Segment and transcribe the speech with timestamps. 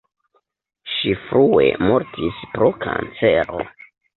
[0.93, 3.65] Ŝi frue mortis pro kancero.